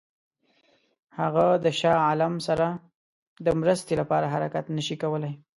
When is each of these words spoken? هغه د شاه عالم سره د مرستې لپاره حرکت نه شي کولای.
هغه 1.19 1.45
د 1.63 1.65
شاه 1.79 1.99
عالم 2.07 2.33
سره 2.47 2.67
د 3.45 3.47
مرستې 3.61 3.93
لپاره 4.01 4.31
حرکت 4.33 4.65
نه 4.75 4.81
شي 4.87 4.95
کولای. 5.03 5.33